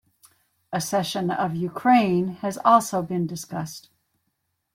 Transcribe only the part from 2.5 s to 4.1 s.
also been discussed.